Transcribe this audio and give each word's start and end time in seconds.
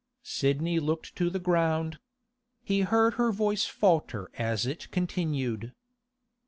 Sidney 0.23 0.79
looked 0.79 1.15
to 1.17 1.29
the 1.29 1.37
ground. 1.37 1.99
He 2.63 2.81
heard 2.81 3.13
her 3.21 3.31
voice 3.31 3.65
falter 3.67 4.31
as 4.33 4.65
it 4.65 4.89
continued. 4.89 5.73